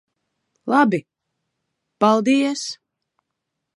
Labi. 0.71 0.99
Paldies. 2.01 2.61